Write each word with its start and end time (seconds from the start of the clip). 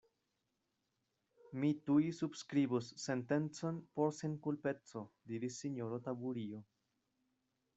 Mi 1.63 1.67
tuj 1.89 2.07
subskribos 2.19 2.89
sentencon 3.03 3.77
por 3.99 4.15
senkulpeco, 4.21 5.05
diris 5.35 5.59
sinjoro 5.65 6.01
Taburio. 6.09 6.65